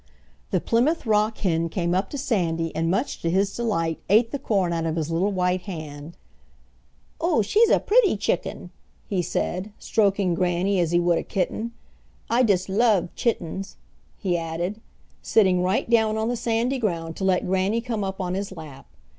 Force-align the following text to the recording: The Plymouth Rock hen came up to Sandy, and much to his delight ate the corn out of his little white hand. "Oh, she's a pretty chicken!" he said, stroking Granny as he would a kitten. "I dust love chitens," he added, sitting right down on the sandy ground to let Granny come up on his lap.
The 0.49 0.59
Plymouth 0.59 1.05
Rock 1.05 1.37
hen 1.37 1.69
came 1.69 1.93
up 1.93 2.09
to 2.09 2.17
Sandy, 2.17 2.75
and 2.75 2.89
much 2.89 3.21
to 3.21 3.29
his 3.29 3.55
delight 3.55 3.99
ate 4.09 4.31
the 4.31 4.39
corn 4.39 4.73
out 4.73 4.87
of 4.87 4.95
his 4.95 5.11
little 5.11 5.31
white 5.31 5.61
hand. 5.69 6.17
"Oh, 7.19 7.43
she's 7.43 7.69
a 7.69 7.79
pretty 7.79 8.17
chicken!" 8.17 8.71
he 9.07 9.21
said, 9.21 9.71
stroking 9.77 10.33
Granny 10.33 10.79
as 10.79 10.89
he 10.89 10.99
would 10.99 11.19
a 11.19 11.23
kitten. 11.23 11.73
"I 12.31 12.41
dust 12.41 12.67
love 12.67 13.13
chitens," 13.13 13.75
he 14.17 14.35
added, 14.39 14.81
sitting 15.21 15.61
right 15.61 15.87
down 15.87 16.17
on 16.17 16.29
the 16.29 16.35
sandy 16.35 16.79
ground 16.79 17.15
to 17.17 17.23
let 17.23 17.45
Granny 17.45 17.79
come 17.79 18.03
up 18.03 18.19
on 18.19 18.33
his 18.33 18.51
lap. 18.51 18.87